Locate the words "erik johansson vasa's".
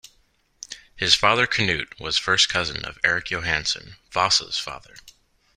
3.03-4.57